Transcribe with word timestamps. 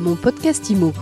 Mon 0.00 0.16
podcast 0.16 0.70
IMO. 0.70 0.94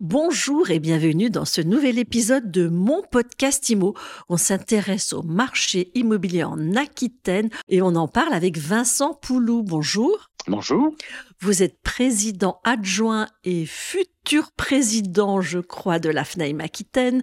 Bonjour 0.00 0.70
et 0.70 0.78
bienvenue 0.78 1.28
dans 1.28 1.44
ce 1.44 1.60
nouvel 1.60 1.98
épisode 1.98 2.50
de 2.50 2.66
mon 2.66 3.02
podcast 3.02 3.68
IMO. 3.68 3.92
On 4.30 4.38
s'intéresse 4.38 5.12
au 5.12 5.22
marché 5.22 5.90
immobilier 5.94 6.44
en 6.44 6.76
Aquitaine 6.76 7.50
et 7.68 7.82
on 7.82 7.94
en 7.94 8.08
parle 8.08 8.32
avec 8.32 8.56
Vincent 8.56 9.12
Poulou. 9.12 9.62
Bonjour. 9.62 10.30
Bonjour. 10.46 10.94
Vous 11.40 11.62
êtes 11.62 11.82
président 11.82 12.58
adjoint 12.64 13.28
et 13.44 13.66
futur 13.66 14.50
président, 14.52 15.42
je 15.42 15.58
crois, 15.58 15.98
de 15.98 16.08
la 16.08 16.24
FNAIM 16.24 16.60
Aquitaine, 16.60 17.20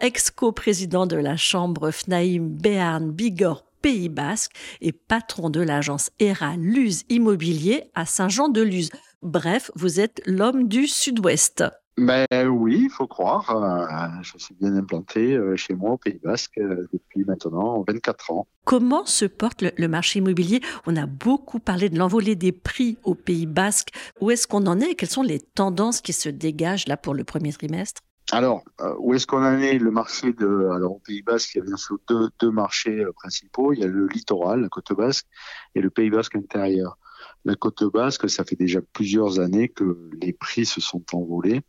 ex-co-président 0.00 1.06
de 1.06 1.16
la 1.16 1.36
chambre 1.36 1.90
FNAIM 1.90 2.46
Béarn 2.48 3.10
Bigorre 3.10 3.64
Pays 3.82 4.08
Basque 4.08 4.52
et 4.80 4.92
patron 4.92 5.50
de 5.50 5.60
l'agence 5.60 6.10
ERA 6.18 6.56
Luz 6.56 7.04
Immobilier 7.08 7.84
à 7.94 8.06
Saint-Jean-de-Luz. 8.06 8.90
Bref, 9.22 9.70
vous 9.74 10.00
êtes 10.00 10.22
l'homme 10.26 10.68
du 10.68 10.86
Sud-Ouest. 10.86 11.64
Ben 12.00 12.26
oui, 12.48 12.84
il 12.84 12.90
faut 12.90 13.06
croire. 13.06 13.50
Euh, 13.50 14.22
je 14.22 14.38
suis 14.38 14.54
bien 14.54 14.74
implanté 14.74 15.34
euh, 15.34 15.54
chez 15.56 15.74
moi 15.74 15.92
au 15.92 15.96
Pays 15.98 16.18
Basque 16.22 16.56
euh, 16.56 16.88
depuis 16.92 17.24
maintenant 17.26 17.84
24 17.86 18.32
ans. 18.32 18.46
Comment 18.64 19.04
se 19.04 19.26
porte 19.26 19.62
le, 19.62 19.88
marché 19.88 20.20
immobilier? 20.20 20.62
On 20.86 20.96
a 20.96 21.04
beaucoup 21.04 21.58
parlé 21.58 21.90
de 21.90 21.98
l'envolée 21.98 22.36
des 22.36 22.52
prix 22.52 22.96
au 23.04 23.14
Pays 23.14 23.46
Basque. 23.46 23.90
Où 24.20 24.30
est-ce 24.30 24.46
qu'on 24.46 24.66
en 24.66 24.80
est? 24.80 24.94
Quelles 24.94 25.10
sont 25.10 25.22
les 25.22 25.40
tendances 25.40 26.00
qui 26.00 26.14
se 26.14 26.30
dégagent 26.30 26.86
là 26.86 26.96
pour 26.96 27.12
le 27.12 27.24
premier 27.24 27.52
trimestre? 27.52 28.00
Alors, 28.32 28.62
où 28.98 29.14
est-ce 29.14 29.26
qu'on 29.26 29.44
en 29.44 29.58
est 29.58 29.78
Le 29.78 29.90
marché 29.90 30.32
de, 30.32 30.68
alors 30.74 30.92
au 30.92 30.98
Pays 30.98 31.22
Basque, 31.22 31.54
il 31.54 31.58
y 31.58 31.60
a 31.60 31.64
bien 31.64 31.76
sûr 31.76 31.98
deux, 32.08 32.28
deux 32.38 32.50
marchés 32.50 33.04
principaux. 33.16 33.72
Il 33.72 33.80
y 33.80 33.84
a 33.84 33.86
le 33.86 34.06
littoral, 34.06 34.60
la 34.60 34.68
côte 34.68 34.92
basque, 34.92 35.26
et 35.74 35.80
le 35.80 35.90
Pays 35.90 36.10
Basque 36.10 36.36
intérieur 36.36 36.96
la 37.44 37.54
côte 37.54 37.84
basque, 37.84 38.28
ça 38.28 38.44
fait 38.44 38.56
déjà 38.56 38.80
plusieurs 38.92 39.40
années 39.40 39.68
que 39.68 40.10
les 40.20 40.32
prix 40.32 40.66
se 40.66 40.80
sont 40.80 41.04
envolés 41.12 41.62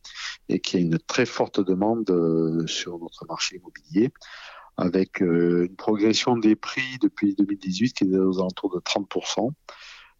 et 0.48 0.60
qu'il 0.60 0.80
y 0.80 0.82
a 0.82 0.86
une 0.86 0.98
très 0.98 1.26
forte 1.26 1.60
demande 1.60 2.10
euh, 2.10 2.66
sur 2.66 2.98
notre 2.98 3.26
marché 3.26 3.56
immobilier 3.56 4.10
avec 4.76 5.22
euh, 5.22 5.66
une 5.66 5.76
progression 5.76 6.36
des 6.36 6.56
prix 6.56 6.98
depuis 7.00 7.34
2018 7.34 7.92
qui 7.92 8.04
est 8.04 8.16
aux 8.16 8.38
alentours 8.38 8.74
de 8.74 8.80
30%. 8.80 9.50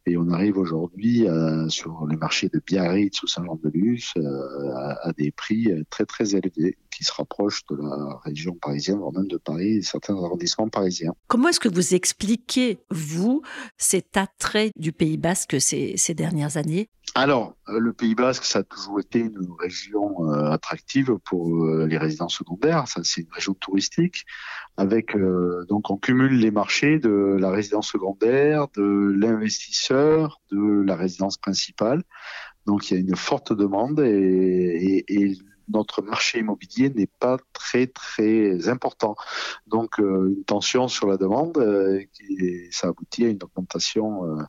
Et 0.06 0.16
on 0.16 0.28
arrive 0.30 0.58
aujourd'hui 0.58 1.28
euh, 1.28 1.68
sur 1.68 2.06
les 2.08 2.16
marchés 2.16 2.48
de 2.48 2.60
Biarritz 2.64 3.22
ou 3.22 3.26
Saint-Jean-de-Luz 3.26 4.12
à, 4.74 5.12
des 5.16 5.30
prix 5.30 5.68
très 5.90 6.04
très 6.04 6.34
élevés 6.34 6.76
qui 6.90 7.04
se 7.04 7.12
rapprochent 7.12 7.64
de 7.70 7.76
la 7.76 8.20
région 8.24 8.54
parisienne, 8.54 8.98
voire 8.98 9.12
même 9.12 9.28
de 9.28 9.36
Paris 9.36 9.76
et 9.76 9.82
certains 9.82 10.14
arrondissements 10.14 10.68
parisiens. 10.68 11.14
Comment 11.28 11.48
est-ce 11.48 11.60
que 11.60 11.68
vous 11.68 11.94
expliquez, 11.94 12.78
vous, 12.90 13.42
cet 13.78 14.16
attrait 14.16 14.70
du 14.76 14.92
Pays 14.92 15.16
basque 15.16 15.60
ces, 15.60 15.96
ces 15.96 16.14
dernières 16.14 16.56
années? 16.56 16.88
Alors, 17.14 17.54
euh, 17.61 17.61
le 17.78 17.92
Pays 17.92 18.14
Basque, 18.14 18.44
ça 18.44 18.60
a 18.60 18.62
toujours 18.62 19.00
été 19.00 19.20
une 19.20 19.48
région 19.58 20.28
euh, 20.28 20.50
attractive 20.50 21.16
pour 21.24 21.64
euh, 21.64 21.86
les 21.86 21.98
résidents 21.98 22.28
secondaires. 22.28 22.88
Ça, 22.88 23.00
c'est 23.04 23.22
une 23.22 23.32
région 23.32 23.54
touristique. 23.54 24.24
Avec 24.76 25.14
donc, 25.68 25.90
on 25.90 25.98
cumule 25.98 26.38
les 26.38 26.50
marchés 26.50 26.98
de 26.98 27.36
la 27.38 27.50
résidence 27.50 27.88
secondaire, 27.88 28.68
de 28.74 29.12
l'investisseur, 29.14 30.40
de 30.50 30.82
la 30.82 30.96
résidence 30.96 31.36
principale. 31.36 32.02
Donc, 32.66 32.90
il 32.90 32.94
y 32.94 32.96
a 32.96 33.00
une 33.00 33.16
forte 33.16 33.52
demande 33.52 34.00
et, 34.00 35.04
notre 35.68 36.02
marché 36.02 36.40
immobilier 36.40 36.90
n'est 36.90 37.10
pas 37.18 37.38
très 37.52 37.86
très 37.86 38.68
important. 38.68 39.16
Donc 39.66 39.98
euh, 40.00 40.34
une 40.36 40.44
tension 40.44 40.88
sur 40.88 41.06
la 41.06 41.16
demande, 41.16 41.56
euh, 41.58 42.02
ça 42.70 42.88
aboutit 42.88 43.24
à 43.24 43.28
une 43.28 43.42
augmentation 43.42 44.24
euh, 44.26 44.42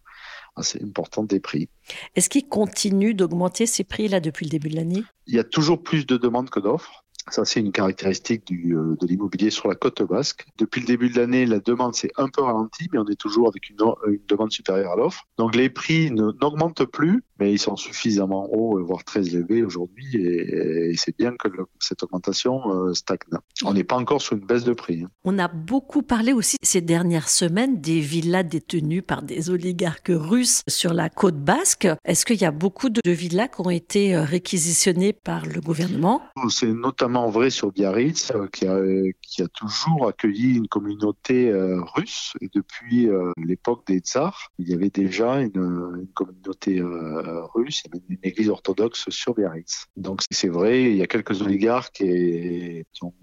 assez 0.56 0.82
importante 0.84 1.28
des 1.28 1.40
prix. 1.40 1.70
Est-ce 2.16 2.30
qu'il 2.30 2.48
continue 2.48 3.14
d'augmenter 3.14 3.66
ces 3.66 3.84
prix 3.84 4.08
là 4.08 4.20
depuis 4.20 4.46
le 4.46 4.52
début 4.52 4.70
de 4.70 4.76
l'année? 4.76 5.04
Il 5.28 5.36
y 5.36 5.40
a 5.40 5.44
toujours 5.44 5.82
plus 5.82 6.06
de 6.06 6.18
demandes 6.18 6.50
que 6.50 6.60
d'offres. 6.60 7.04
Ça, 7.30 7.46
c'est 7.46 7.62
une 7.62 7.72
caractéristique 7.72 8.46
du, 8.46 8.76
euh, 8.76 8.98
de 9.00 9.08
l'immobilier 9.08 9.50
sur 9.50 9.70
la 9.70 9.76
côte 9.76 10.04
basque. 10.04 10.46
Depuis 10.58 10.82
le 10.82 10.88
début 10.88 11.10
de 11.10 11.18
l'année, 11.18 11.46
la 11.46 11.60
demande 11.60 11.96
s'est 11.96 12.12
un 12.18 12.28
peu 12.28 12.42
ralentie, 12.42 12.90
mais 12.92 13.00
on 13.00 13.08
est 13.08 13.20
toujours 13.20 13.48
avec 13.48 13.70
une, 13.70 13.78
une 14.08 14.20
demande 14.28 14.52
supérieure 14.52 14.92
à 14.92 14.96
l'offre. 14.98 15.24
Donc 15.38 15.56
les 15.56 15.70
prix 15.70 16.12
n'augmentent 16.12 16.84
plus, 16.84 17.24
mais 17.40 17.52
ils 17.52 17.60
sont 17.60 17.76
suffisamment 17.76 18.48
hauts, 18.54 18.84
voire 18.84 19.04
très 19.04 19.36
élevés 19.36 19.64
aujourd'hui, 19.64 20.16
et, 20.16 20.92
et 20.92 20.98
c'est 20.98 21.16
bien 21.18 21.34
que 21.38 21.48
le, 21.48 21.66
cette 21.80 22.04
augmentation 22.04 22.62
euh, 22.72 22.94
stagne. 22.94 23.18
On 23.64 23.74
n'est 23.74 23.84
pas 23.84 23.98
encore 23.98 24.22
sur 24.22 24.36
une 24.36 24.46
baisse 24.46 24.64
de 24.64 24.74
prix. 24.74 25.04
Hein. 25.04 25.10
On 25.24 25.40
a 25.40 25.48
beaucoup 25.48 26.02
parlé 26.02 26.34
aussi 26.34 26.58
ces 26.62 26.82
dernières 26.82 27.30
semaines 27.30 27.80
des 27.80 28.00
villas 28.00 28.44
détenues 28.44 29.02
par 29.02 29.22
des 29.22 29.50
oligarques 29.50 30.12
russes 30.14 30.62
sur 30.68 30.94
la 30.94 31.10
côte 31.10 31.38
basque. 31.38 31.88
Est-ce 32.06 32.26
qu'il 32.26 32.42
y 32.42 32.46
a 32.46 32.52
beaucoup 32.52 32.90
de 32.90 33.02
villas 33.10 33.48
qui 33.48 33.62
ont 33.62 33.70
été 33.70 34.16
euh, 34.16 34.24
réquisitionnées 34.24 35.14
par 35.14 35.46
le 35.46 35.62
gouvernement? 35.62 36.22
C'est 36.50 36.68
notamment 36.68 37.30
vrai 37.30 37.50
sur 37.50 37.72
Biarritz, 37.72 38.32
euh, 38.36 38.48
qui, 38.48 38.68
a, 38.68 38.80
qui, 39.22 39.42
a, 39.42 39.48
toujours 39.48 40.08
accueilli 40.08 40.58
une 40.58 40.68
communauté 40.68 41.50
euh, 41.50 41.82
russe. 41.96 42.34
Et 42.42 42.50
depuis 42.54 43.10
euh, 43.10 43.32
l'époque 43.38 43.86
des 43.88 44.00
tsars, 44.00 44.52
il 44.60 44.70
y 44.70 44.74
avait 44.74 44.90
déjà 44.90 45.42
une, 45.42 45.52
une 46.00 46.08
communauté 46.14 46.82
russe 46.82 47.23
et 47.24 47.90
même 47.94 48.02
une 48.10 48.18
église 48.24 48.50
orthodoxe 48.50 49.10
sur 49.10 49.34
Biarritz. 49.34 49.86
Donc 49.96 50.22
c'est 50.30 50.50
vrai, 50.50 50.84
il 50.84 50.98
y 50.98 51.02
a 51.02 51.08
quelques 51.08 51.42
oligarques 51.42 52.02
et, 52.02 52.86
qui 52.94 53.04
ont 53.04 53.14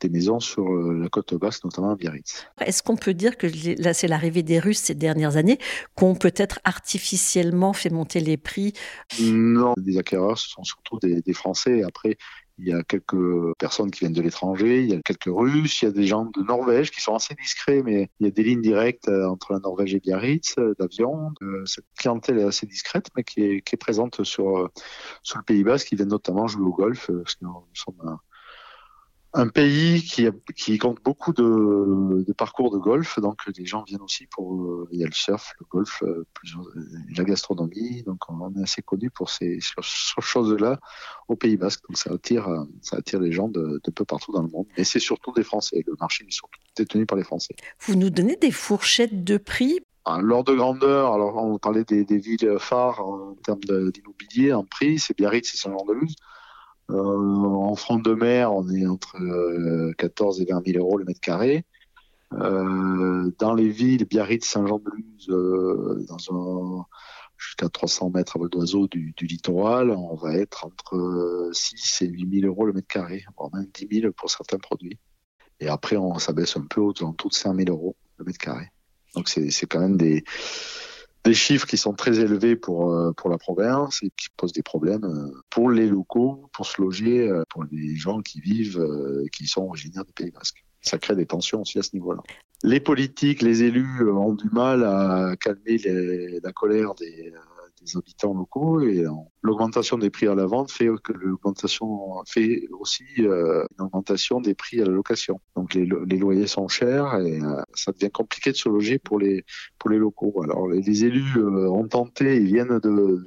des 0.00 0.08
maisons 0.08 0.40
sur 0.40 0.68
la 0.68 1.08
côte 1.08 1.34
basse, 1.34 1.62
notamment 1.64 1.90
à 1.90 1.96
Biarritz. 1.96 2.46
Est-ce 2.60 2.82
qu'on 2.82 2.96
peut 2.96 3.14
dire 3.14 3.36
que 3.36 3.46
là, 3.80 3.94
c'est 3.94 4.08
l'arrivée 4.08 4.42
des 4.42 4.58
Russes 4.58 4.80
ces 4.80 4.94
dernières 4.94 5.36
années, 5.36 5.58
qu'on 5.94 6.14
peut-être 6.14 6.58
artificiellement 6.64 7.72
fait 7.72 7.90
monter 7.90 8.20
les 8.20 8.36
prix? 8.36 8.72
Non, 9.20 9.74
les 9.84 9.98
acquéreurs, 9.98 10.38
ce 10.38 10.48
sont 10.48 10.64
surtout 10.64 10.98
des, 11.00 11.22
des 11.22 11.32
Français. 11.32 11.84
Après, 11.84 12.16
il 12.58 12.68
y 12.68 12.72
a 12.72 12.82
quelques 12.82 13.56
personnes 13.58 13.90
qui 13.90 14.00
viennent 14.00 14.12
de 14.12 14.22
l'étranger, 14.22 14.82
il 14.82 14.90
y 14.90 14.94
a 14.94 15.00
quelques 15.02 15.28
Russes, 15.28 15.82
il 15.82 15.86
y 15.86 15.88
a 15.88 15.92
des 15.92 16.06
gens 16.06 16.26
de 16.26 16.42
Norvège 16.42 16.90
qui 16.90 17.00
sont 17.00 17.14
assez 17.14 17.34
discrets, 17.34 17.82
mais 17.82 18.10
il 18.20 18.26
y 18.26 18.28
a 18.28 18.30
des 18.30 18.42
lignes 18.42 18.62
directes 18.62 19.08
euh, 19.08 19.28
entre 19.28 19.52
la 19.52 19.58
Norvège 19.60 19.94
et 19.94 20.00
Biarritz 20.00 20.54
euh, 20.58 20.74
d'avion. 20.78 21.32
Cette 21.64 21.86
clientèle 21.98 22.38
est 22.38 22.44
assez 22.44 22.66
discrète, 22.66 23.08
mais 23.16 23.24
qui 23.24 23.42
est, 23.42 23.62
qui 23.62 23.74
est 23.74 23.78
présente 23.78 24.22
sur, 24.24 24.58
euh, 24.58 24.68
sur 25.22 25.38
le 25.38 25.44
Pays 25.44 25.64
Basque, 25.64 25.88
qui 25.88 25.96
vient 25.96 26.06
notamment 26.06 26.46
jouer 26.46 26.64
au 26.64 26.72
golf, 26.72 27.10
parce 27.10 27.34
que 27.34 27.44
nous 27.44 27.64
sommes 27.74 28.18
pays 29.48 30.02
qui, 30.02 30.28
qui 30.54 30.78
compte 30.78 31.02
beaucoup 31.02 31.32
de, 31.32 32.22
de, 32.26 32.32
parcours 32.32 32.70
de 32.70 32.78
golf, 32.78 33.18
donc 33.18 33.40
les 33.56 33.64
gens 33.64 33.82
viennent 33.82 34.02
aussi 34.02 34.26
pour 34.26 34.54
euh, 34.54 34.88
il 34.92 35.00
y 35.00 35.04
a 35.04 35.06
le 35.06 35.12
surf, 35.12 35.54
le 35.58 35.66
golf, 35.70 36.02
euh, 36.02 36.26
la 37.16 37.24
gastronomie, 37.24 38.02
donc 38.02 38.18
on 38.28 38.54
est 38.54 38.62
assez 38.62 38.82
connu 38.82 39.10
pour 39.10 39.30
ces, 39.30 39.58
choses-là 40.20 40.78
au 41.28 41.36
Pays 41.36 41.56
Basque, 41.56 41.82
donc 41.88 41.96
ça 41.96 42.12
attire 42.12 42.46
ça 42.82 42.96
attire 42.96 43.20
les 43.20 43.32
gens 43.32 43.48
de, 43.48 43.80
de 43.82 43.90
peu 43.90 44.04
partout 44.04 44.32
dans 44.32 44.42
le 44.42 44.48
monde, 44.48 44.66
et 44.76 44.84
c'est 44.84 45.00
surtout 45.00 45.32
des 45.32 45.44
Français, 45.44 45.82
le 45.86 45.94
marché 45.98 46.24
est 46.28 46.30
surtout 46.30 46.60
détenu 46.76 47.06
par 47.06 47.16
les 47.16 47.24
Français. 47.24 47.54
Vous 47.80 47.94
nous 47.94 48.10
donnez 48.10 48.36
des 48.36 48.50
fourchettes 48.50 49.24
de 49.24 49.38
prix? 49.38 49.80
Ah, 50.04 50.18
L'ordre 50.20 50.52
de 50.52 50.58
grandeur, 50.58 51.14
alors 51.14 51.36
on 51.36 51.58
parlait 51.58 51.84
des, 51.84 52.04
des 52.04 52.18
villes 52.18 52.56
phares 52.58 53.00
en 53.00 53.34
termes 53.36 53.60
d'immobilier, 53.92 54.52
en 54.52 54.64
prix, 54.64 54.98
c'est 54.98 55.16
Biarritz 55.16 55.54
et 55.54 55.56
Saint-Jean-de-Luz. 55.56 56.16
Euh, 56.92 57.44
en 57.44 57.74
front 57.74 57.98
de 57.98 58.14
mer, 58.14 58.52
on 58.52 58.68
est 58.68 58.86
entre 58.86 59.16
14 59.96 60.40
euh, 60.40 60.42
et 60.42 60.52
20 60.52 60.66
000 60.66 60.78
euros 60.78 60.98
le 60.98 61.04
mètre 61.04 61.20
carré. 61.20 61.64
Euh, 62.34 63.30
dans 63.38 63.54
les 63.54 63.68
villes, 63.68 64.04
Biarritz, 64.04 64.46
Saint-Jean-de-Luz, 64.46 65.30
jusqu'à 67.36 67.68
300 67.68 68.10
mètres 68.10 68.36
à 68.36 68.38
vol 68.38 68.50
d'oiseau 68.50 68.86
du, 68.88 69.14
littoral, 69.20 69.90
on 69.90 70.14
va 70.14 70.34
être 70.34 70.66
entre 70.66 71.50
6 71.52 72.02
et 72.02 72.08
8 72.08 72.40
000 72.40 72.46
euros 72.46 72.66
le 72.66 72.72
mètre 72.72 72.88
carré, 72.88 73.24
voire 73.36 73.50
même 73.52 73.66
10 73.72 74.00
000 74.00 74.12
pour 74.12 74.30
certains 74.30 74.58
produits. 74.58 74.98
Et 75.60 75.68
après, 75.68 75.96
on 75.96 76.18
s'abaisse 76.18 76.56
un 76.56 76.66
peu 76.66 76.80
autour 76.80 77.14
de 77.14 77.34
5 77.34 77.56
000 77.56 77.70
euros 77.70 77.96
le 78.18 78.24
mètre 78.24 78.38
carré. 78.38 78.66
Donc 79.14 79.28
c'est 79.28 79.66
quand 79.66 79.80
même 79.80 79.96
des, 79.96 80.24
des 81.24 81.34
chiffres 81.34 81.66
qui 81.66 81.76
sont 81.76 81.92
très 81.92 82.18
élevés 82.18 82.56
pour 82.56 82.92
euh, 82.92 83.12
pour 83.12 83.30
la 83.30 83.38
province 83.38 84.02
et 84.02 84.10
qui 84.16 84.28
posent 84.36 84.52
des 84.52 84.62
problèmes 84.62 85.04
euh, 85.04 85.30
pour 85.50 85.70
les 85.70 85.86
locaux, 85.86 86.48
pour 86.52 86.66
se 86.66 86.80
loger, 86.80 87.28
euh, 87.28 87.44
pour 87.48 87.64
les 87.70 87.94
gens 87.96 88.20
qui 88.20 88.40
vivent, 88.40 88.84
qui 89.32 89.46
sont 89.46 89.62
originaires 89.62 90.04
du 90.04 90.12
Pays 90.12 90.30
Basque. 90.30 90.64
Ça 90.80 90.98
crée 90.98 91.14
des 91.14 91.26
tensions 91.26 91.62
aussi 91.62 91.78
à 91.78 91.82
ce 91.82 91.90
niveau-là. 91.94 92.22
Les 92.64 92.80
politiques, 92.80 93.42
les 93.42 93.62
élus 93.62 94.08
ont 94.10 94.34
du 94.34 94.48
mal 94.50 94.82
à 94.84 95.34
calmer 95.40 95.78
les, 95.78 96.40
la 96.40 96.52
colère 96.52 96.94
des, 96.94 97.32
des 97.84 97.96
habitants 97.96 98.34
locaux 98.34 98.80
et 98.80 99.04
l'augmentation 99.42 99.98
des 99.98 100.10
prix 100.10 100.28
à 100.28 100.34
la 100.34 100.46
vente 100.46 100.70
fait 100.70 100.88
que 101.02 101.12
l'augmentation 101.12 102.22
fait 102.26 102.66
aussi 102.70 103.04
euh, 103.18 103.64
une 103.78 103.86
augmentation 103.86 104.40
des 104.40 104.54
prix 104.54 104.80
à 104.80 104.84
la 104.84 104.92
location. 104.92 105.40
Donc 105.56 105.74
les, 105.74 105.86
loyers 105.86 106.46
sont 106.46 106.68
chers 106.68 107.16
et 107.20 107.40
euh, 107.40 107.62
ça 107.74 107.92
devient 107.92 108.10
compliqué 108.10 108.52
de 108.52 108.56
se 108.56 108.68
loger 108.68 108.98
pour 108.98 109.18
les 109.18 109.44
pour 109.78 109.90
les 109.90 109.98
locaux. 109.98 110.42
Alors 110.42 110.68
les, 110.68 111.04
élus 111.04 111.36
euh, 111.36 111.68
ont 111.68 111.88
tenté, 111.88 112.36
ils 112.36 112.46
viennent 112.46 112.78
de 112.78 113.18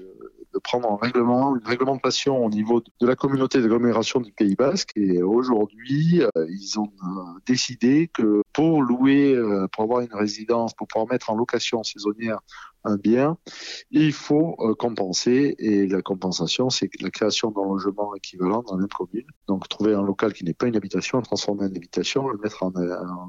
prendre 0.64 0.90
un 0.90 0.96
règlement, 0.96 1.58
une 1.58 1.68
réglementation 1.68 2.46
au 2.46 2.50
niveau 2.50 2.80
de 2.80 3.06
la 3.06 3.18
communauté 3.18 3.62
d'agglomération 3.62 4.22
du 4.22 4.32
Pays 4.32 4.56
Basque. 4.56 4.92
Et 4.96 5.22
aujourd'hui, 5.22 6.24
ils 6.48 6.80
ont 6.80 6.90
décidé 7.46 8.10
que 8.14 8.42
pour 8.54 8.82
louer, 8.82 9.38
pour 9.74 9.84
avoir 9.84 10.00
une 10.00 10.14
résidence, 10.14 10.74
pour 10.74 10.88
pouvoir 10.88 11.12
mettre 11.12 11.30
en 11.30 11.36
location 11.36 11.84
saisonnière 11.84 12.40
un 12.86 12.98
bien, 12.98 13.38
il 13.92 14.14
faut 14.14 14.56
euh, 14.60 14.76
compenser 14.76 15.56
et 15.60 15.88
la 15.88 16.02
compensation, 16.02 16.70
c'est 16.70 16.90
la 17.02 17.10
création 17.10 17.52
d'un 17.52 17.64
logement 17.64 18.16
équivalent 18.16 18.64
dans 18.64 18.80
une 18.80 18.88
commune. 18.88 19.26
Donc 19.48 19.68
trouver 19.68 19.94
un 19.94 20.04
local 20.04 20.34
qui 20.34 20.44
n'est 20.44 20.54
pas 20.54 20.68
une 20.68 20.76
habitation, 20.76 21.18
le 21.18 21.24
transformer 21.24 21.64
en 21.64 21.68
habitation, 21.68 22.28
le 22.30 22.38
mettre 22.38 22.64
en, 22.64 22.72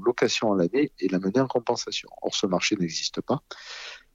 location 0.05 0.53
à 0.53 0.57
l'année 0.57 0.91
et 0.99 1.07
l'amener 1.09 1.39
en 1.39 1.47
compensation. 1.47 2.09
Or, 2.21 2.33
ce 2.35 2.47
marché 2.47 2.75
n'existe 2.79 3.21
pas 3.21 3.41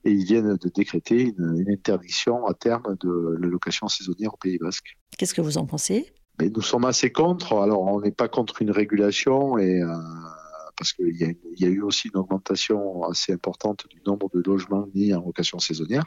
et 0.04 0.10
ils 0.10 0.24
viennent 0.24 0.56
de 0.56 0.68
décréter 0.68 1.32
une, 1.36 1.64
interdiction 1.68 2.46
à 2.46 2.54
terme 2.54 2.96
de 3.00 3.36
la 3.40 3.48
location 3.48 3.88
saisonnière 3.88 4.34
au 4.34 4.36
Pays 4.36 4.58
Basque. 4.58 4.96
Qu'est-ce 5.16 5.34
que 5.34 5.40
vous 5.40 5.58
en 5.58 5.66
pensez? 5.66 6.12
Mais 6.40 6.48
Nous 6.48 6.62
sommes 6.62 6.84
assez 6.84 7.12
contre. 7.12 7.54
Alors, 7.58 7.82
on 7.82 8.00
n'est 8.00 8.10
pas 8.10 8.28
contre 8.28 8.62
une 8.62 8.70
régulation 8.70 9.58
et 9.58 9.80
euh, 9.80 9.96
parce 10.82 10.94
qu'il 10.94 11.36
y, 11.58 11.64
a 11.64 11.68
eu 11.68 11.80
aussi 11.80 12.08
une 12.08 12.18
augmentation 12.18 13.04
assez 13.04 13.32
importante 13.32 13.86
du 13.88 14.02
nombre 14.04 14.28
de 14.34 14.42
logements 14.44 14.88
mis 14.92 15.14
en 15.14 15.24
location 15.24 15.60
saisonnière. 15.60 16.02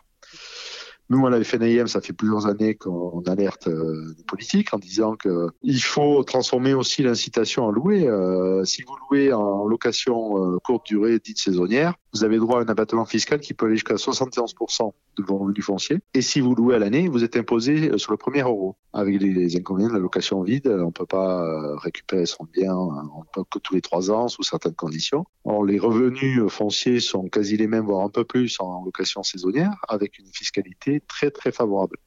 Nous, 1.10 1.26
à 1.26 1.30
la 1.30 1.42
FNIM, 1.42 1.88
ça 1.88 2.02
fait 2.02 2.12
plusieurs 2.12 2.46
années 2.46 2.76
qu'on 2.76 3.22
alerte 3.22 3.68
euh, 3.68 4.14
les 4.18 4.24
politiques 4.26 4.74
en 4.74 4.78
disant 4.78 5.16
qu'il 5.16 5.82
faut 5.82 6.22
transformer 6.26 6.74
aussi 6.74 7.04
l'incitation 7.04 7.70
à 7.70 7.72
louer. 7.72 8.06
Euh, 8.06 8.66
si 8.66 8.82
vous 8.82 8.98
louez 9.10 9.32
en 9.32 9.66
location 9.66 10.56
euh, 10.56 10.58
courte 10.62 10.86
durée 10.88 11.20
dite 11.20 11.40
saisonnière, 11.40 11.94
vous 12.16 12.24
avez 12.24 12.38
droit 12.38 12.60
à 12.60 12.64
un 12.64 12.68
abattement 12.68 13.04
fiscal 13.04 13.42
qui 13.42 13.54
peut 13.54 13.66
aller 13.66 13.76
jusqu'à 13.76 13.96
71% 13.96 14.94
de 15.18 15.24
vos 15.24 15.38
revenus 15.38 15.66
fonciers. 15.66 16.00
Et 16.14 16.22
si 16.22 16.40
vous 16.40 16.56
louez 16.56 16.76
à 16.76 16.80
l'année, 16.80 17.10
vous 17.10 17.26
êtes 17.26 17.36
imposé 17.36 17.98
sur 17.98 18.12
le 18.12 18.18
premier 18.18 18.42
euro. 18.42 18.78
Avec 18.94 19.22
les 19.22 19.58
inconvénients 19.58 19.90
de 19.90 19.96
la 19.96 20.00
location 20.00 20.42
vide, 20.42 20.68
on 20.68 20.86
ne 20.86 20.92
peut 20.92 21.06
pas 21.06 21.76
récupérer 21.78 22.26
son 22.26 22.46
bien 22.46 22.74
que 23.52 23.60
tous 23.60 23.74
les 23.74 23.82
trois 23.82 24.12
ans 24.12 24.30
sous 24.30 24.44
certaines 24.44 24.76
conditions. 24.76 25.26
Les 25.68 25.78
revenus 25.78 26.42
fonciers 26.48 27.02
sont 27.02 27.28
quasi 27.28 27.58
les 27.58 27.68
mêmes, 27.68 27.86
voire 27.86 28.06
un 28.06 28.10
peu 28.10 28.24
plus 28.24 28.56
en 28.62 28.86
location 28.86 29.22
saisonnière, 29.22 29.74
avec 29.90 30.18
une 30.18 30.28
fiscalité 30.28 31.02
très 31.06 31.32
très 31.32 31.52
favorable. 31.52 31.98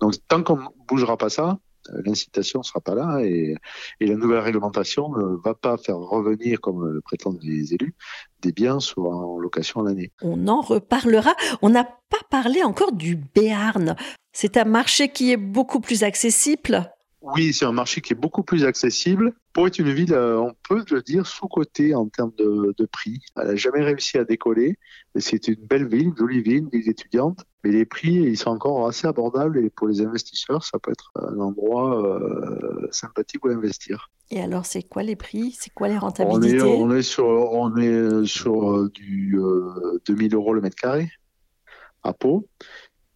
Donc 0.00 0.14
tant 0.28 0.42
qu'on 0.42 0.56
ne 0.56 0.86
bougera 0.86 1.16
pas 1.16 1.30
ça, 1.30 1.52
euh, 1.52 1.54
l'incitation 2.04 2.60
ne 2.60 2.64
sera 2.64 2.80
pas 2.80 2.94
là 2.94 3.20
et, 3.22 3.56
la 4.00 4.14
nouvelle 4.14 4.40
réglementation 4.40 5.10
ne 5.10 5.36
va 5.42 5.54
pas 5.54 5.76
faire 5.76 5.96
revenir, 5.96 6.60
comme 6.60 6.86
le 6.86 7.00
prétendent 7.00 7.40
les 7.42 7.74
élus, 7.74 7.94
des 8.42 8.52
biens 8.52 8.80
soit 8.80 9.14
en 9.14 9.38
location 9.38 9.82
l'année. 9.82 10.12
On 10.22 10.48
en 10.48 10.60
reparlera. 10.60 11.34
On 11.62 11.70
n'a 11.70 11.84
pas 11.84 12.24
parlé 12.30 12.62
encore 12.62 12.92
du 12.92 13.16
Béarn. 13.16 13.96
C'est 14.32 14.56
un 14.56 14.64
marché 14.64 15.08
qui 15.08 15.32
est 15.32 15.36
beaucoup 15.36 15.80
plus 15.80 16.04
accessible 16.04 16.90
oui, 17.20 17.52
c'est 17.52 17.64
un 17.64 17.72
marché 17.72 18.00
qui 18.00 18.12
est 18.12 18.16
beaucoup 18.16 18.44
plus 18.44 18.64
accessible. 18.64 19.32
Pour 19.52 19.66
être 19.66 19.78
une 19.78 19.92
ville, 19.92 20.12
euh, 20.12 20.38
on 20.38 20.54
peut 20.68 20.84
le 20.88 21.02
dire, 21.02 21.26
sous-cotée 21.26 21.94
en 21.94 22.06
termes 22.06 22.32
de, 22.38 22.86
prix. 22.92 23.20
Elle 23.36 23.48
n'a 23.48 23.56
jamais 23.56 23.82
réussi 23.82 24.18
à 24.18 24.24
décoller. 24.24 24.78
C'est 25.16 25.48
une 25.48 25.56
belle 25.56 25.88
ville, 25.88 26.08
une 26.08 26.16
jolie 26.16 26.42
ville, 26.42 26.58
une 26.58 26.68
ville 26.68 26.88
étudiante. 26.88 27.44
Mais 27.64 27.72
les 27.72 27.84
prix, 27.84 28.14
ils 28.14 28.36
sont 28.36 28.50
encore 28.50 28.86
assez 28.86 29.08
abordables 29.08 29.58
et 29.58 29.68
pour 29.68 29.88
les 29.88 30.00
investisseurs, 30.00 30.62
ça 30.62 30.78
peut 30.78 30.92
être 30.92 31.10
un 31.16 31.40
endroit 31.40 32.06
euh, 32.06 32.86
sympathique 32.92 33.44
où 33.44 33.48
investir. 33.48 34.10
Et 34.30 34.40
alors, 34.40 34.64
c'est 34.64 34.84
quoi 34.84 35.02
les 35.02 35.16
prix? 35.16 35.56
C'est 35.58 35.72
quoi 35.74 35.88
les 35.88 35.98
rentabilités? 35.98 36.62
on 36.62 36.90
est, 36.92 37.02
sur, 37.02 37.26
on 37.26 37.76
est 37.76 38.26
sur 38.26 38.76
euh, 38.76 38.90
du 38.94 39.36
2000 40.06 40.34
euros 40.34 40.54
le 40.54 40.60
mètre 40.60 40.76
carré 40.76 41.10
à 42.04 42.12
Pau. 42.12 42.48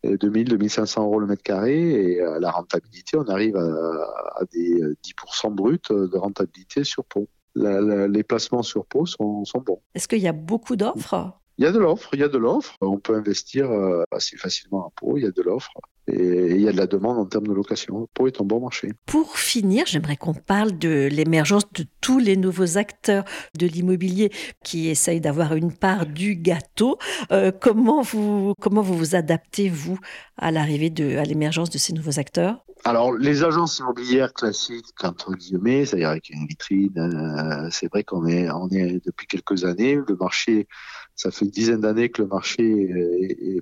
2000, 0.05 0.49
2500 0.49 1.05
euros 1.05 1.21
le 1.21 1.27
mètre 1.27 1.43
carré 1.43 2.13
et 2.13 2.21
à 2.21 2.39
la 2.39 2.51
rentabilité, 2.51 3.17
on 3.17 3.29
arrive 3.29 3.57
à, 3.57 4.45
des 4.53 4.81
10% 5.05 5.55
bruts 5.55 5.79
de 5.91 6.17
rentabilité 6.17 6.85
sur 6.85 7.05
Pau. 7.05 7.29
les 7.55 8.23
placements 8.23 8.63
sur 8.63 8.87
Pau 8.87 9.07
sont, 9.07 9.45
sont 9.45 9.61
bons. 9.61 9.81
Est-ce 9.95 10.09
qu'il 10.09 10.21
y 10.21 10.29
a 10.29 10.33
beaucoup 10.33 10.77
d'offres? 10.77 11.39
Il 11.59 11.65
y 11.65 11.69
a 11.69 11.73
de 11.73 11.79
l'offre, 11.79 12.11
il 12.15 12.21
y 12.21 12.25
a 12.25 12.29
de 12.29 12.39
l'offre. 12.39 12.77
On 12.81 12.99
peut 12.99 13.15
investir 13.15 13.71
euh, 13.71 14.05
assez 14.11 14.37
facilement 14.37 14.87
à 14.87 14.91
Pau, 14.97 15.17
il 15.19 15.25
y 15.25 15.27
a 15.27 15.31
de 15.31 15.43
l'offre. 15.43 15.71
Et 16.09 16.51
il 16.51 16.61
y 16.61 16.69
a 16.69 16.73
de 16.73 16.77
la 16.77 16.87
demande 16.87 17.19
en 17.19 17.27
termes 17.27 17.47
de 17.47 17.53
location. 17.53 18.09
Pau 18.13 18.27
est 18.27 18.41
un 18.41 18.45
bon 18.45 18.61
marché. 18.61 18.93
Pour 19.07 19.39
finir, 19.39 19.85
j'aimerais 19.87 20.17
qu'on 20.17 20.35
parle 20.35 20.77
de 20.77 21.09
l'émergence 21.11 21.71
de 21.73 21.85
tous 22.01 22.19
les 22.19 22.37
nouveaux 22.37 22.77
acteurs 22.77 23.25
de 23.57 23.67
l'immobilier 23.67 24.33
qui 24.65 24.89
essayent 24.89 25.21
d'avoir 25.21 25.55
une 25.55 25.73
part 25.73 26.07
du 26.07 26.35
gâteau. 26.35 26.99
Euh, 27.31 27.53
comment, 27.53 28.03
vous, 28.03 28.55
comment 28.61 28.83
vous 28.83 28.97
vous 28.97 29.15
adaptez, 29.15 29.69
vous, 29.69 29.99
à 30.37 30.51
l'arrivée 30.51 30.91
de, 30.91 31.19
à 31.19 31.25
l'émergence 31.25 31.71
de 31.71 31.79
ces 31.79 31.93
nouveaux 31.93 32.19
acteurs? 32.19 32.65
Alors, 32.85 33.13
les 33.13 33.45
agences 33.45 33.79
immobilières 33.79 34.33
classiques, 34.33 35.05
entre 35.05 35.35
guillemets, 35.35 35.87
c'est-à-dire 35.87 36.09
avec 36.09 36.31
une 36.31 36.49
vitrine, 36.49 36.99
euh, 36.99 37.69
c'est 37.71 37.89
vrai 37.89 38.03
qu'on 38.03 38.27
est, 38.27 38.51
on 38.51 38.69
est 38.71 39.01
depuis 39.07 39.29
quelques 39.29 39.65
années, 39.65 39.95
le 39.95 40.17
marché 40.17 40.67
ça 41.15 41.31
fait 41.31 41.45
une 41.45 41.51
dizaine 41.51 41.81
d'années 41.81 42.09
que 42.09 42.23
le 42.23 42.29
marché 42.29 42.89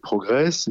progresse. 0.02 0.69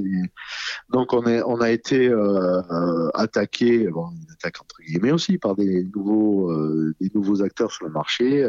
donc 0.89 1.13
on, 1.13 1.25
est, 1.25 1.41
on 1.43 1.61
a 1.61 1.69
été 1.71 2.07
euh, 2.07 2.61
euh, 2.71 3.09
attaqué, 3.13 3.87
bon, 3.89 4.09
une 4.11 4.31
attaque 4.31 4.61
entre 4.61 4.77
guillemets 4.81 5.11
aussi, 5.11 5.37
par 5.37 5.55
des 5.55 5.83
nouveaux, 5.95 6.51
euh, 6.51 6.95
des 6.99 7.11
nouveaux 7.13 7.41
acteurs 7.41 7.71
sur 7.71 7.85
le 7.85 7.91
marché 7.91 8.45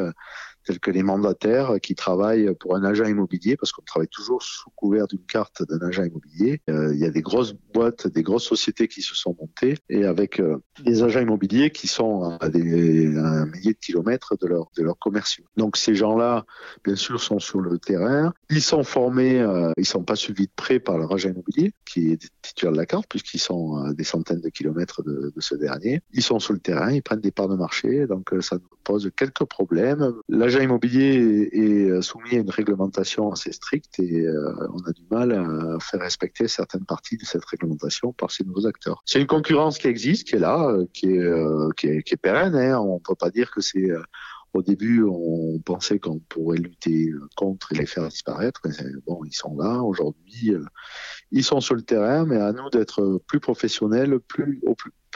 tels 0.65 0.81
que 0.81 0.91
les 0.91 1.03
mandataires 1.03 1.77
qui 1.83 1.95
travaillent 1.95 2.55
pour 2.59 2.77
un 2.77 2.85
agent 2.85 3.05
immobilier, 3.05 3.57
parce 3.57 3.73
qu'on 3.73 3.83
travaille 3.83 4.09
toujours 4.09 4.43
sous 4.43 4.71
couvert 4.71 5.07
d'une 5.07 5.25
carte 5.27 5.63
d'un 5.69 5.87
agent 5.87 6.05
immobilier. 6.05 6.61
Euh, 6.69 6.93
il 6.95 7.01
y 7.01 7.05
a 7.05 7.11
des 7.11 7.23
grosses 7.23 7.55
boîtes, 7.75 8.07
des 8.07 8.23
grosses 8.23 8.45
sociétés 8.45 8.89
qui 8.89 9.03
se 9.03 9.15
sont 9.15 9.37
montées, 9.39 9.77
et 9.89 10.05
avec 10.05 10.41
euh, 10.41 10.59
des 10.85 11.03
agents 11.03 11.21
immobiliers 11.21 11.71
qui 11.71 11.87
sont 11.87 12.37
à, 12.41 12.49
des, 12.49 13.17
un 13.17 13.47
millier 13.47 13.73
de 13.73 13.79
kilomètres 13.79 14.37
de 14.41 14.47
leurs 14.47 14.71
de 14.77 14.83
leurs 14.83 14.99
commerciaux. 14.99 15.45
Donc 15.57 15.77
ces 15.77 15.95
gens-là, 15.95 16.45
bien 16.85 16.97
sûr, 16.97 17.21
sont 17.21 17.39
sur 17.39 17.61
le 17.61 17.79
terrain. 17.79 18.33
Ils 18.51 18.63
sont 18.63 18.85
formés, 18.85 19.41
euh, 19.41 19.73
ils 19.77 19.87
sont 19.87 20.05
pas 20.05 20.17
suivis 20.17 20.47
de 20.47 20.53
près 20.55 20.81
par 20.81 20.99
leur 20.99 21.13
agent 21.13 21.31
immobilier, 21.31 21.73
qui 21.85 22.13
est 22.13 22.31
titulaire 22.43 22.73
de 22.73 22.79
la 22.79 22.87
carte, 22.87 23.07
puisqu'ils 23.09 23.41
sont 23.41 23.77
à 23.77 23.93
des 23.93 24.05
centaines 24.05 24.41
de 24.41 24.49
kilomètres 24.49 25.03
de, 25.03 25.33
ce 25.39 25.55
dernier. 25.55 26.03
Ils 26.13 26.23
sont 26.23 26.39
sur 26.39 26.53
le 26.53 26.59
terrain, 26.59 26.93
ils 26.93 27.03
prennent 27.03 27.21
des 27.21 27.31
parts 27.31 27.49
de 27.49 27.57
marché, 27.57 28.07
donc 28.07 28.31
ça 28.41 28.57
nous 28.57 28.69
pose 28.85 29.11
quelques 29.17 29.45
problèmes 29.45 30.13
l'agent 30.29 30.60
immobilier 30.63 31.49
est 31.53 31.91
euh, 31.91 32.03
soumis 32.03 32.37
à 32.37 32.39
une 32.39 32.51
réglementation 32.51 33.33
assez 33.33 33.53
stricte 33.53 33.99
et 33.99 34.21
euh, 34.21 34.55
on 34.73 34.79
a 34.89 34.93
du 34.93 35.03
mal 35.11 35.33
à 35.33 35.79
faire 35.81 36.01
respecter 36.01 36.49
certaines 36.49 36.85
parties 36.85 37.17
de 37.17 37.25
cette 37.25 37.45
réglementation 37.45 38.13
par 38.13 38.31
ces 38.31 38.45
nouveaux 38.45 38.67
acteurs. 38.67 39.03
C'est 39.05 39.21
une 39.21 39.27
concurrence 39.27 39.79
qui 39.79 39.89
existe, 39.89 40.29
qui 40.29 40.37
est 40.37 40.41
là, 40.41 40.69
euh, 40.69 40.87
qui 40.93 41.07
est, 41.09 42.03
qui 42.03 42.17
pérenne. 42.17 42.55
Hein. 42.55 42.79
On 42.81 42.95
ne 42.95 43.01
peut 43.01 43.15
pas 43.15 43.31
dire 43.31 43.51
que 43.51 43.61
c'est 43.61 43.89
au 44.53 44.63
début, 44.63 45.05
on 45.05 45.61
pensait 45.61 46.01
qu'on 46.01 46.19
pourrait 46.19 46.59
lutter 46.59 47.13
contre 47.37 47.73
et 47.73 47.79
les 47.79 47.87
faire 47.87 48.09
disparaître. 48.09 48.63
Bon, 49.07 49.23
ils 49.25 49.33
sont 49.33 49.57
là 49.57 49.81
aujourd'hui. 49.81 50.53
Ils 51.31 51.45
sont 51.45 51.61
sur 51.61 51.77
le 51.77 51.83
terrain, 51.83 52.25
mais 52.27 52.37
à 52.37 52.53
nous 52.53 52.69
d'être 52.71 53.21
plus 53.29 53.39
professionnels, 53.39 54.19
plus 54.19 54.61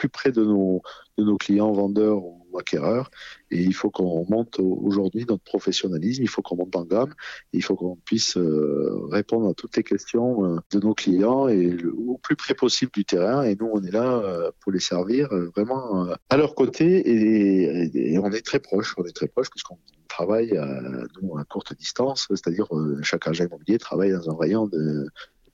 près 0.09 0.31
de 0.31 0.43
nos, 0.43 0.81
de 1.17 1.23
nos 1.23 1.37
clients 1.37 1.71
vendeurs 1.71 2.23
ou 2.23 2.44
acquéreurs. 2.57 3.09
Et 3.51 3.61
il 3.61 3.73
faut 3.73 3.89
qu'on 3.89 4.25
monte 4.29 4.59
aujourd'hui 4.59 5.25
notre 5.27 5.43
professionnalisme, 5.43 6.23
il 6.23 6.29
faut 6.29 6.41
qu'on 6.41 6.55
monte 6.55 6.75
en 6.75 6.83
gamme, 6.83 7.13
il 7.53 7.63
faut 7.63 7.75
qu'on 7.75 7.95
puisse 7.95 8.37
euh, 8.37 9.05
répondre 9.09 9.49
à 9.49 9.53
toutes 9.53 9.75
les 9.77 9.83
questions 9.83 10.45
euh, 10.45 10.59
de 10.71 10.79
nos 10.79 10.93
clients 10.93 11.47
et 11.47 11.77
au 11.85 12.17
plus 12.17 12.35
près 12.35 12.53
possible 12.53 12.91
du 12.93 13.05
terrain. 13.05 13.43
Et 13.43 13.55
nous, 13.55 13.69
on 13.71 13.81
est 13.83 13.91
là 13.91 14.19
euh, 14.19 14.51
pour 14.59 14.71
les 14.71 14.79
servir 14.79 15.29
vraiment 15.55 16.07
à 16.29 16.37
leur 16.37 16.55
côté 16.55 16.97
et, 16.97 18.13
et, 18.13 18.17
on 18.19 18.31
est 18.31 18.45
très 18.45 18.59
proche, 18.59 18.95
on 18.97 19.05
est 19.05 19.15
très 19.15 19.27
proche 19.27 19.49
puisqu'on 19.49 19.77
travaille 20.07 20.57
à, 20.57 20.81
nous, 21.21 21.37
à 21.37 21.43
courte 21.43 21.75
distance, 21.75 22.27
c'est-à-dire 22.29 22.67
chaque 23.01 23.27
agent 23.27 23.45
immobilier 23.45 23.77
travaille 23.77 24.11
dans 24.11 24.29
un 24.29 24.37
rayon 24.37 24.67
de 24.67 25.07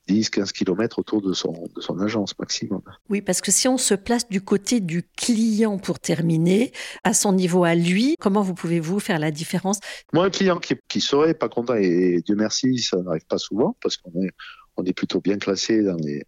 10-15 0.10 0.52
km 0.52 1.00
autour 1.00 1.22
de 1.22 1.34
son, 1.34 1.68
de 1.76 1.82
son 1.82 2.00
agence 2.00 2.38
maximum. 2.40 2.82
Oui, 3.10 3.22
parce 3.22 3.42
que 3.42 3.52
si 3.52 3.68
on 3.68 3.78
se 3.78 3.94
place 3.94 4.28
du 4.28 4.42
côté 4.42 4.80
du 4.80 5.04
client 5.04 5.78
pour 5.78 6.00
terminer, 6.00 6.72
à 7.04 7.14
son 7.14 7.34
niveau 7.34 7.64
à 7.64 7.76
lui, 7.76 8.16
comment 8.20 8.42
vous 8.42 8.54
pouvez-vous 8.54 9.00
faire 9.00 9.20
la 9.20 9.32
différence? 9.32 9.80
Moi, 10.14 10.26
un 10.26 10.30
client 10.30 10.58
qui, 10.58 10.76
qui 10.88 11.02
serait 11.02 11.34
pas 11.34 11.50
content, 11.50 11.76
et 11.76 12.22
Dieu 12.26 12.36
merci, 12.36 12.80
ça 12.80 12.98
n'arrive 12.98 13.26
pas 13.28 13.38
souvent, 13.38 13.76
parce 13.82 13.98
qu'on 13.98 14.12
est, 14.22 14.32
on 14.78 14.84
est 14.84 14.94
plutôt 14.94 15.22
bien 15.22 15.38
classé 15.38 15.82
dans 15.84 15.98
les, 15.98 16.24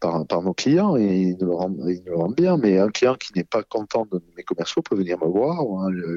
par, 0.00 0.26
par, 0.26 0.42
nos 0.42 0.54
clients 0.54 0.96
et 0.96 1.04
ils 1.04 1.36
nous, 1.38 1.46
le 1.46 1.54
rendent, 1.54 1.80
ils 1.86 2.02
nous 2.04 2.12
le 2.12 2.16
rendent 2.16 2.36
bien. 2.36 2.56
Mais 2.56 2.78
un 2.78 2.88
client 2.88 3.14
qui 3.14 3.32
n'est 3.36 3.44
pas 3.44 3.62
content 3.62 4.06
de 4.10 4.20
mes 4.36 4.42
commerciaux 4.42 4.82
peut 4.82 4.96
venir 4.96 5.18
me 5.18 5.28
voir. 5.28 5.64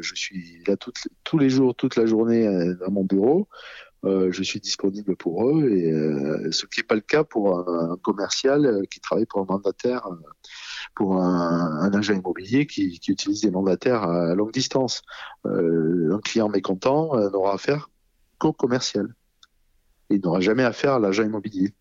Je 0.01 0.15
suis 0.15 0.63
là 0.67 0.75
tous 1.23 1.37
les 1.37 1.49
jours, 1.49 1.75
toute 1.75 1.95
la 1.95 2.05
journée 2.05 2.47
euh, 2.47 2.75
dans 2.75 2.91
mon 2.91 3.03
bureau. 3.03 3.47
Euh, 4.05 4.31
je 4.31 4.43
suis 4.43 4.59
disponible 4.59 5.15
pour 5.15 5.49
eux, 5.49 5.69
et 5.69 5.91
euh, 5.91 6.51
ce 6.51 6.67
qui 6.67 6.79
n'est 6.79 6.85
pas 6.85 6.95
le 6.95 7.01
cas 7.01 7.23
pour 7.23 7.57
un, 7.57 7.97
commercial 7.97 8.65
euh, 8.65 8.83
qui 8.83 8.99
travaille 8.99 9.25
pour 9.25 9.41
un 9.41 9.45
mandataire, 9.45 10.07
pour 10.93 11.17
un, 11.17 11.91
agent 11.91 12.13
immobilier 12.13 12.67
qui, 12.67 12.99
utilise 13.07 13.41
des 13.41 13.49
mandataires 13.49 14.03
à 14.03 14.35
longue 14.35 14.51
distance. 14.51 15.01
un 15.45 16.19
client 16.23 16.49
mécontent 16.49 17.15
n'aura 17.31 17.53
affaire 17.53 17.89
qu'au 18.37 18.53
commercial. 18.53 19.07
Il 20.09 20.21
n'aura 20.21 20.39
jamais 20.39 20.63
affaire 20.63 20.93
à 20.93 20.99
l'agent 20.99 21.23
immobilier. 21.23 21.73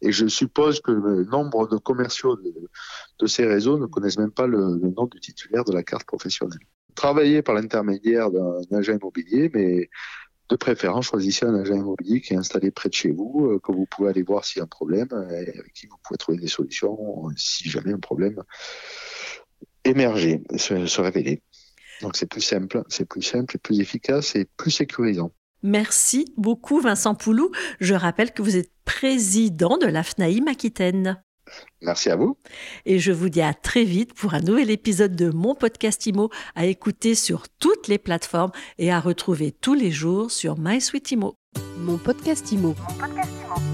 Et 0.00 0.12
je 0.12 0.26
suppose 0.26 0.80
que 0.80 0.90
le 0.90 1.24
nombre 1.24 1.68
de 1.68 1.76
commerciaux 1.76 2.36
de, 2.36 3.26
ces 3.26 3.46
réseaux 3.46 3.78
ne 3.78 3.86
connaissent 3.86 4.18
même 4.18 4.32
pas 4.32 4.46
le, 4.46 4.76
nom 4.76 5.06
du 5.06 5.20
titulaire 5.20 5.64
de 5.64 5.72
la 5.72 5.82
carte 5.82 6.04
professionnelle. 6.04 6.58
Travaillez 6.94 7.42
par 7.42 7.54
l'intermédiaire 7.54 8.30
d'un 8.30 8.60
agent 8.72 8.92
immobilier, 8.92 9.50
mais 9.54 9.88
de 10.50 10.56
préférence, 10.56 11.06
choisissez 11.06 11.46
un 11.46 11.54
agent 11.54 11.74
immobilier 11.74 12.20
qui 12.20 12.34
est 12.34 12.36
installé 12.36 12.70
près 12.70 12.88
de 12.88 12.94
chez 12.94 13.10
vous, 13.10 13.48
euh, 13.50 13.60
que 13.60 13.72
vous 13.72 13.86
pouvez 13.86 14.10
aller 14.10 14.22
voir 14.22 14.44
s'il 14.44 14.58
y 14.58 14.60
a 14.60 14.64
un 14.64 14.68
problème, 14.68 15.08
et 15.30 15.58
avec 15.58 15.72
qui 15.72 15.86
vous 15.86 15.96
pouvez 16.02 16.18
trouver 16.18 16.38
des 16.38 16.48
solutions 16.48 17.28
si 17.36 17.68
jamais 17.70 17.92
un 17.92 17.98
problème 17.98 18.42
émerger, 19.84 20.42
se, 20.56 20.86
se 20.86 21.00
révéler. 21.00 21.42
Donc 22.02 22.16
c'est 22.16 22.26
plus 22.26 22.40
simple, 22.40 22.82
c'est 22.88 23.08
plus 23.08 23.22
simple, 23.22 23.58
plus 23.58 23.80
efficace 23.80 24.34
et 24.34 24.46
plus 24.56 24.70
sécurisant. 24.70 25.32
Merci 25.62 26.26
beaucoup 26.36 26.80
Vincent 26.80 27.14
Poulou. 27.14 27.50
Je 27.80 27.94
rappelle 27.94 28.32
que 28.32 28.42
vous 28.42 28.56
êtes 28.56 28.70
président 28.84 29.78
de 29.78 29.86
la 29.86 30.02
FNAIM 30.02 30.48
Aquitaine. 30.48 31.23
Merci 31.82 32.10
à 32.10 32.16
vous. 32.16 32.36
Et 32.86 32.98
je 32.98 33.12
vous 33.12 33.28
dis 33.28 33.42
à 33.42 33.54
très 33.54 33.84
vite 33.84 34.14
pour 34.14 34.34
un 34.34 34.40
nouvel 34.40 34.70
épisode 34.70 35.14
de 35.14 35.30
mon 35.30 35.54
podcast 35.54 36.06
IMO 36.06 36.30
à 36.54 36.66
écouter 36.66 37.14
sur 37.14 37.48
toutes 37.60 37.88
les 37.88 37.98
plateformes 37.98 38.52
et 38.78 38.90
à 38.90 39.00
retrouver 39.00 39.52
tous 39.52 39.74
les 39.74 39.90
jours 39.90 40.30
sur 40.30 40.58
MySweetImo. 40.58 41.36
Mon 41.78 41.98
podcast 41.98 42.50
IMO. 42.52 42.74
Mon 42.78 42.98
podcast 42.98 43.32
IMO. 43.42 43.73